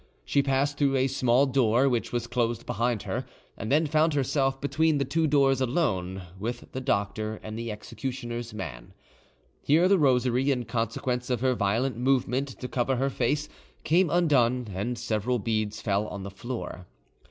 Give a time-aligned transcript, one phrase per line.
[0.25, 3.23] She passed through a small door, which was closed behind her,
[3.55, 8.51] and then found herself between the two doors alone, with the doctor and the executioner's
[8.51, 8.95] man.
[9.61, 13.47] Here the rosary, in consequence of her violent movement to cover her face,
[13.83, 16.87] came undone, and several beads fell on the floor.